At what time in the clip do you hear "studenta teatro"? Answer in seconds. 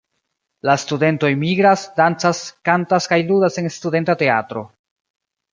3.79-4.69